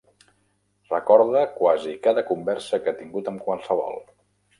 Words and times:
Recorda 0.93 1.43
quasi 1.59 1.93
cada 2.07 2.23
conversa 2.31 2.81
que 2.87 2.91
ha 2.93 2.99
tingut 3.03 3.31
amb 3.33 3.45
qualsevol. 3.49 4.01